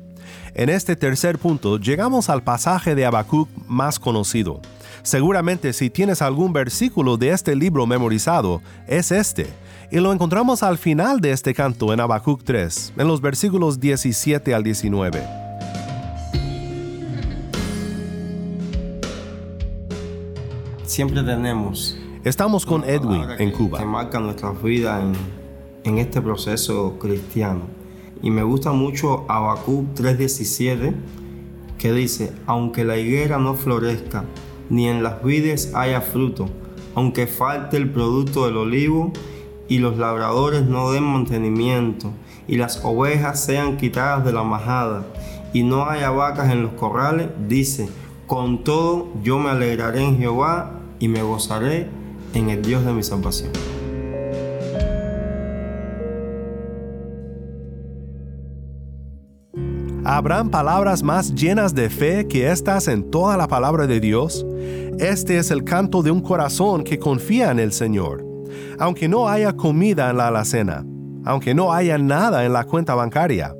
En 0.54 0.70
este 0.70 0.96
tercer 0.96 1.38
punto 1.38 1.76
llegamos 1.78 2.30
al 2.30 2.42
pasaje 2.42 2.94
de 2.94 3.04
Habacuc 3.04 3.50
más 3.68 3.98
conocido. 3.98 4.62
Seguramente 5.02 5.74
si 5.74 5.90
tienes 5.90 6.22
algún 6.22 6.54
versículo 6.54 7.18
de 7.18 7.32
este 7.32 7.54
libro 7.54 7.86
memorizado, 7.86 8.62
es 8.86 9.12
este, 9.12 9.46
y 9.90 9.98
lo 10.00 10.14
encontramos 10.14 10.62
al 10.62 10.78
final 10.78 11.20
de 11.20 11.32
este 11.32 11.52
canto 11.52 11.92
en 11.92 12.00
Habacuc 12.00 12.42
3, 12.42 12.94
en 12.96 13.06
los 13.06 13.20
versículos 13.20 13.78
17 13.78 14.54
al 14.54 14.62
19. 14.62 15.43
Siempre 20.94 21.24
tenemos. 21.24 21.98
Estamos 22.22 22.64
con 22.64 22.84
Edwin 22.84 23.24
en 23.40 23.50
Cuba. 23.50 23.78
Que 23.78 23.84
marca 23.84 24.20
nuestra 24.20 24.52
vida 24.52 25.02
en, 25.02 25.12
en, 25.82 25.98
este 25.98 26.22
proceso 26.22 27.00
cristiano. 27.00 27.62
Y 28.22 28.30
me 28.30 28.44
gusta 28.44 28.70
mucho 28.70 29.24
Habacuc 29.28 29.92
3:17 29.96 30.94
que 31.78 31.92
dice, 31.92 32.32
aunque 32.46 32.84
la 32.84 32.96
higuera 32.96 33.38
no 33.38 33.54
florezca, 33.54 34.24
ni 34.70 34.86
en 34.88 35.02
las 35.02 35.22
vides 35.24 35.74
haya 35.74 36.00
fruto, 36.00 36.48
aunque 36.94 37.26
falte 37.26 37.76
el 37.76 37.90
producto 37.90 38.46
del 38.46 38.56
olivo 38.56 39.12
y 39.68 39.78
los 39.78 39.98
labradores 39.98 40.62
no 40.62 40.92
den 40.92 41.02
mantenimiento, 41.02 42.12
y 42.46 42.56
las 42.56 42.84
ovejas 42.84 43.44
sean 43.44 43.78
quitadas 43.78 44.24
de 44.24 44.32
la 44.32 44.44
majada, 44.44 45.04
y 45.52 45.64
no 45.64 45.86
haya 45.86 46.10
vacas 46.10 46.52
en 46.52 46.62
los 46.62 46.72
corrales, 46.74 47.30
dice, 47.48 47.88
con 48.28 48.62
todo 48.62 49.08
yo 49.24 49.40
me 49.40 49.50
alegraré 49.50 50.04
en 50.04 50.18
Jehová 50.18 50.83
y 50.98 51.08
me 51.08 51.22
gozaré 51.22 51.88
en 52.34 52.50
el 52.50 52.62
Dios 52.62 52.84
de 52.84 52.92
mi 52.92 53.02
salvación. 53.02 53.50
¿Habrán 60.06 60.50
palabras 60.50 61.02
más 61.02 61.34
llenas 61.34 61.74
de 61.74 61.88
fe 61.88 62.28
que 62.28 62.50
estas 62.50 62.88
en 62.88 63.10
toda 63.10 63.38
la 63.38 63.48
palabra 63.48 63.86
de 63.86 64.00
Dios? 64.00 64.44
Este 64.98 65.38
es 65.38 65.50
el 65.50 65.64
canto 65.64 66.02
de 66.02 66.10
un 66.10 66.20
corazón 66.20 66.84
que 66.84 66.98
confía 66.98 67.50
en 67.50 67.58
el 67.58 67.72
Señor. 67.72 68.22
Aunque 68.78 69.08
no 69.08 69.28
haya 69.28 69.54
comida 69.54 70.10
en 70.10 70.18
la 70.18 70.28
alacena, 70.28 70.84
aunque 71.24 71.54
no 71.54 71.72
haya 71.72 71.96
nada 71.96 72.44
en 72.44 72.52
la 72.52 72.64
cuenta 72.64 72.94
bancaria, 72.94 73.54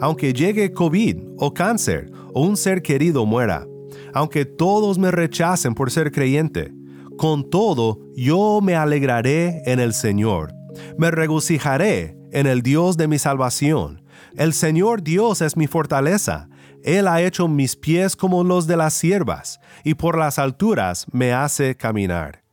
aunque 0.00 0.32
llegue 0.32 0.72
COVID 0.72 1.16
o 1.36 1.52
cáncer 1.52 2.12
o 2.32 2.42
un 2.42 2.56
ser 2.56 2.80
querido 2.80 3.26
muera, 3.26 3.66
aunque 4.14 4.44
todos 4.44 4.98
me 4.98 5.10
rechacen 5.10 5.74
por 5.74 5.90
ser 5.90 6.12
creyente, 6.12 6.72
con 7.18 7.50
todo 7.50 7.98
yo 8.16 8.60
me 8.62 8.74
alegraré 8.74 9.60
en 9.66 9.78
el 9.80 9.92
Señor, 9.92 10.54
me 10.96 11.10
regocijaré 11.10 12.16
en 12.32 12.46
el 12.46 12.62
Dios 12.62 12.96
de 12.96 13.08
mi 13.08 13.18
salvación. 13.18 14.02
El 14.34 14.54
Señor 14.54 15.02
Dios 15.02 15.42
es 15.42 15.56
mi 15.56 15.66
fortaleza. 15.66 16.48
Él 16.82 17.08
ha 17.08 17.20
hecho 17.20 17.48
mis 17.48 17.76
pies 17.76 18.16
como 18.16 18.44
los 18.44 18.66
de 18.66 18.76
las 18.76 18.94
siervas, 18.94 19.60
y 19.84 19.94
por 19.94 20.16
las 20.16 20.38
alturas 20.38 21.06
me 21.12 21.32
hace 21.32 21.76
caminar. 21.76 22.47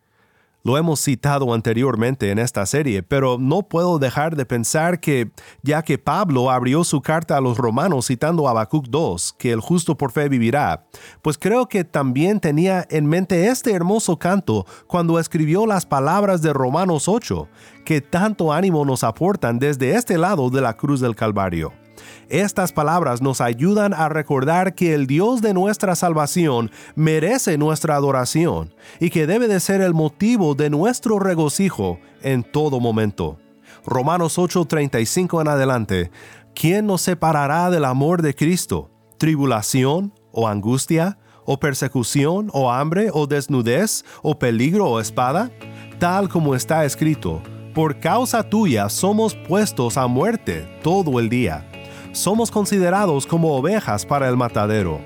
Lo 0.65 0.79
hemos 0.79 0.99
citado 0.99 1.53
anteriormente 1.53 2.31
en 2.31 2.39
esta 2.39 2.65
serie, 2.65 3.03
pero 3.03 3.37
no 3.39 3.61
puedo 3.61 3.99
dejar 3.99 4.35
de 4.35 4.47
pensar 4.47 4.99
que, 4.99 5.29
ya 5.61 5.83
que 5.83 5.99
Pablo 5.99 6.49
abrió 6.49 6.83
su 6.83 7.03
carta 7.03 7.37
a 7.37 7.39
los 7.39 7.59
romanos 7.59 8.07
citando 8.07 8.47
a 8.47 8.49
Habacuc 8.49 8.87
2, 8.87 9.35
que 9.37 9.51
el 9.51 9.59
justo 9.59 9.95
por 9.95 10.11
fe 10.11 10.27
vivirá, 10.27 10.87
pues 11.21 11.37
creo 11.37 11.67
que 11.67 11.83
también 11.83 12.39
tenía 12.39 12.83
en 12.89 13.05
mente 13.05 13.45
este 13.45 13.73
hermoso 13.73 14.17
canto 14.17 14.65
cuando 14.87 15.19
escribió 15.19 15.67
las 15.67 15.85
palabras 15.85 16.41
de 16.41 16.51
Romanos 16.51 17.07
8, 17.07 17.47
que 17.85 18.01
tanto 18.01 18.51
ánimo 18.51 18.85
nos 18.85 19.03
aportan 19.03 19.59
desde 19.59 19.93
este 19.93 20.17
lado 20.17 20.49
de 20.49 20.61
la 20.61 20.75
cruz 20.75 20.99
del 20.99 21.15
Calvario. 21.15 21.84
Estas 22.29 22.71
palabras 22.71 23.21
nos 23.21 23.41
ayudan 23.41 23.93
a 23.93 24.09
recordar 24.09 24.75
que 24.75 24.93
el 24.93 25.07
Dios 25.07 25.41
de 25.41 25.53
nuestra 25.53 25.95
salvación 25.95 26.71
merece 26.95 27.57
nuestra 27.57 27.95
adoración 27.95 28.73
y 28.99 29.09
que 29.09 29.27
debe 29.27 29.47
de 29.47 29.59
ser 29.59 29.81
el 29.81 29.93
motivo 29.93 30.55
de 30.55 30.69
nuestro 30.69 31.19
regocijo 31.19 31.99
en 32.21 32.43
todo 32.43 32.79
momento. 32.79 33.37
Romanos 33.85 34.37
8:35 34.39 35.41
en 35.41 35.47
adelante, 35.47 36.11
¿quién 36.55 36.87
nos 36.87 37.01
separará 37.01 37.69
del 37.69 37.85
amor 37.85 38.21
de 38.21 38.33
Cristo? 38.33 38.89
¿Tribulación 39.17 40.13
o 40.31 40.47
angustia? 40.47 41.19
¿O 41.47 41.59
persecución 41.59 42.49
o 42.53 42.71
hambre 42.71 43.09
o 43.13 43.27
desnudez 43.27 44.03
o 44.23 44.39
peligro 44.39 44.87
o 44.87 44.99
espada? 44.99 45.51
Tal 45.99 46.27
como 46.27 46.55
está 46.55 46.85
escrito, 46.85 47.43
por 47.75 47.99
causa 47.99 48.41
tuya 48.41 48.89
somos 48.89 49.35
puestos 49.35 49.95
a 49.95 50.07
muerte 50.07 50.67
todo 50.81 51.19
el 51.19 51.29
día 51.29 51.69
somos 52.15 52.49
considerados 52.51 53.25
como 53.25 53.55
ovejas 53.55 54.05
para 54.05 54.29
el 54.29 54.37
matadero. 54.37 55.01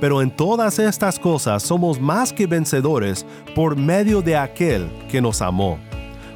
Pero 0.00 0.22
en 0.22 0.30
todas 0.30 0.78
estas 0.78 1.18
cosas 1.18 1.62
somos 1.62 2.00
más 2.00 2.32
que 2.32 2.46
vencedores 2.46 3.26
por 3.54 3.76
medio 3.76 4.22
de 4.22 4.36
aquel 4.36 4.88
que 5.10 5.20
nos 5.20 5.42
amó. 5.42 5.78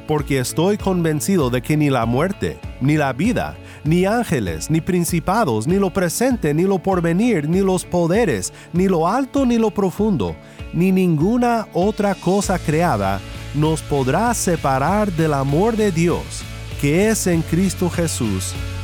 Porque 0.07 0.39
estoy 0.39 0.77
convencido 0.77 1.49
de 1.49 1.61
que 1.61 1.77
ni 1.77 1.89
la 1.89 2.05
muerte, 2.05 2.59
ni 2.81 2.97
la 2.97 3.13
vida, 3.13 3.55
ni 3.83 4.05
ángeles, 4.05 4.69
ni 4.69 4.81
principados, 4.81 5.67
ni 5.67 5.75
lo 5.75 5.91
presente, 5.91 6.53
ni 6.53 6.63
lo 6.63 6.79
porvenir, 6.79 7.47
ni 7.47 7.59
los 7.59 7.85
poderes, 7.85 8.51
ni 8.73 8.87
lo 8.87 9.07
alto, 9.07 9.45
ni 9.45 9.57
lo 9.57 9.71
profundo, 9.71 10.35
ni 10.73 10.91
ninguna 10.91 11.67
otra 11.73 12.15
cosa 12.15 12.57
creada 12.57 13.19
nos 13.55 13.81
podrá 13.81 14.33
separar 14.33 15.11
del 15.11 15.33
amor 15.33 15.75
de 15.75 15.91
Dios, 15.91 16.43
que 16.81 17.09
es 17.09 17.27
en 17.27 17.41
Cristo 17.41 17.89
Jesús, 17.89 18.53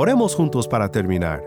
Oremos 0.00 0.36
juntos 0.36 0.68
para 0.68 0.92
terminar. 0.92 1.42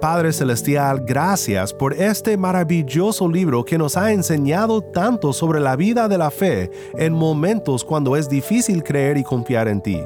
Padre 0.00 0.32
Celestial, 0.32 1.00
gracias 1.00 1.74
por 1.74 1.92
este 1.92 2.36
maravilloso 2.36 3.28
libro 3.28 3.64
que 3.64 3.78
nos 3.78 3.96
ha 3.96 4.12
enseñado 4.12 4.80
tanto 4.80 5.32
sobre 5.32 5.58
la 5.58 5.74
vida 5.74 6.06
de 6.06 6.16
la 6.16 6.30
fe 6.30 6.70
en 6.96 7.12
momentos 7.12 7.82
cuando 7.82 8.14
es 8.14 8.28
difícil 8.28 8.84
creer 8.84 9.16
y 9.16 9.24
confiar 9.24 9.66
en 9.66 9.82
ti. 9.82 10.00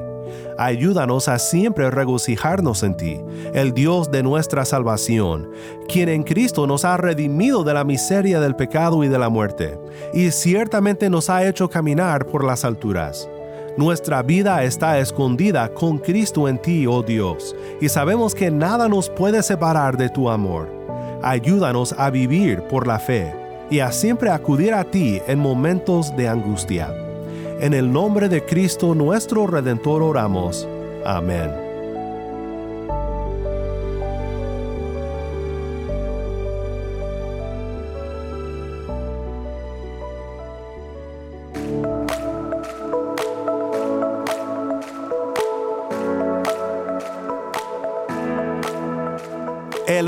Ayúdanos 0.57 1.27
a 1.27 1.37
siempre 1.37 1.91
regocijarnos 1.91 2.81
en 2.81 2.97
ti, 2.97 3.21
el 3.53 3.71
Dios 3.75 4.09
de 4.09 4.23
nuestra 4.23 4.65
salvación, 4.65 5.51
quien 5.87 6.09
en 6.09 6.23
Cristo 6.23 6.65
nos 6.65 6.85
ha 6.85 6.97
redimido 6.97 7.63
de 7.63 7.75
la 7.75 7.83
miseria 7.83 8.39
del 8.39 8.55
pecado 8.55 9.03
y 9.03 9.09
de 9.09 9.19
la 9.19 9.29
muerte, 9.29 9.77
y 10.11 10.31
ciertamente 10.31 11.07
nos 11.11 11.29
ha 11.29 11.45
hecho 11.45 11.69
caminar 11.69 12.25
por 12.25 12.43
las 12.43 12.65
alturas. 12.65 13.29
Nuestra 13.77 14.23
vida 14.23 14.63
está 14.63 14.99
escondida 14.99 15.67
con 15.73 15.97
Cristo 15.97 16.47
en 16.47 16.61
ti, 16.61 16.87
oh 16.87 17.03
Dios, 17.03 17.53
y 17.81 17.89
sabemos 17.89 18.33
que 18.33 18.49
nada 18.49 18.87
nos 18.87 19.09
puede 19.09 19.43
separar 19.43 19.97
de 19.97 20.07
tu 20.07 20.29
amor. 20.29 20.69
Ayúdanos 21.21 21.93
a 21.97 22.09
vivir 22.09 22.61
por 22.63 22.87
la 22.87 22.99
fe 22.99 23.33
y 23.69 23.79
a 23.79 23.91
siempre 23.91 24.29
acudir 24.29 24.73
a 24.73 24.85
ti 24.85 25.21
en 25.27 25.39
momentos 25.39 26.15
de 26.15 26.29
angustia. 26.29 26.93
En 27.59 27.73
el 27.73 27.91
nombre 27.91 28.29
de 28.29 28.45
Cristo 28.45 28.95
nuestro 28.95 29.45
Redentor 29.45 30.01
oramos. 30.01 30.65
Amén. 31.05 31.64